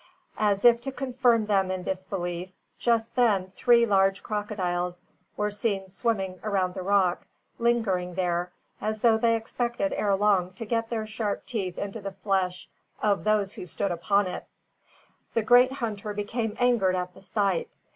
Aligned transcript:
As 0.39 0.65
if 0.65 0.81
to 0.81 0.91
confirm 0.91 1.45
them 1.45 1.69
in 1.69 1.83
this 1.83 2.03
belief, 2.03 2.51
just 2.79 3.13
then 3.13 3.51
three 3.55 3.85
large 3.85 4.23
crocodiles 4.23 5.03
were 5.37 5.51
seen 5.51 5.89
swimming 5.89 6.39
around 6.43 6.73
the 6.73 6.81
rock, 6.81 7.27
lingering 7.59 8.15
there, 8.15 8.51
as 8.81 9.01
though 9.01 9.19
they 9.19 9.35
expected 9.35 9.93
ere 9.93 10.15
long 10.15 10.53
to 10.53 10.65
get 10.65 10.89
their 10.89 11.05
sharp 11.05 11.45
teeth 11.45 11.77
into 11.77 12.01
the 12.01 12.13
flesh 12.13 12.67
of 12.99 13.25
those 13.25 13.53
who 13.53 13.67
stood 13.67 13.91
upon 13.91 14.25
it. 14.25 14.45
The 15.35 15.43
great 15.43 15.73
hunter 15.73 16.15
became 16.15 16.57
angered 16.59 16.95
at 16.95 17.13
the 17.13 17.21
sight. 17.21 17.69